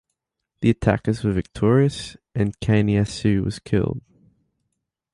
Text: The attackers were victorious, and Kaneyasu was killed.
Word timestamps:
The 0.61 0.71
attackers 0.71 1.23
were 1.23 1.31
victorious, 1.31 2.17
and 2.33 2.59
Kaneyasu 2.59 3.45
was 3.45 3.59
killed. 3.59 4.01